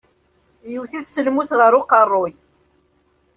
Yewwet-it 0.71 1.09
s 1.13 1.17
lmus 1.25 1.51
ɣer 1.59 1.71
uqeṛṛuy. 1.79 2.33